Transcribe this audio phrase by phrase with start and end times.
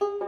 [0.00, 0.27] 啊。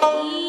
[0.00, 0.39] Thank.